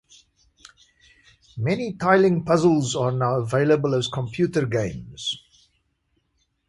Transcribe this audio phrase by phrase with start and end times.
[1.57, 5.37] Many tiling puzzles are now available as computer games.